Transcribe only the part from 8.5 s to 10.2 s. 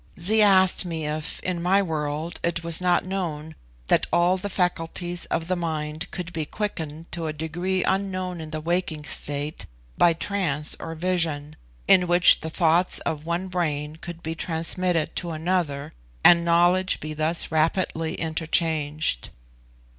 waking state, by